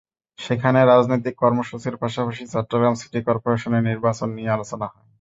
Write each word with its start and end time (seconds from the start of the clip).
সেখানে 0.39 0.79
রাজনৈতিক 0.83 1.35
কর্মসূচির 1.41 1.95
পাশাপাশি 2.01 2.43
চট্টগ্রাম 2.53 2.93
সিটি 2.95 3.19
করপোরেশন 3.27 3.73
নির্বাচন 3.89 4.29
নিয়ে 4.35 4.53
আলোচনা 4.55 4.85
হয়। 4.87 5.05